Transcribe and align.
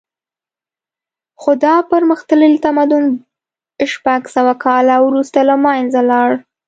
خو 1.41 1.51
دا 1.63 1.75
پرمختللی 1.89 2.57
تمدن 2.65 3.03
شپږ 3.91 4.21
سوه 4.35 4.53
کاله 4.65 4.95
وروسته 5.07 5.39
له 5.49 5.55
منځه 5.65 5.99
لاړ 6.11 6.29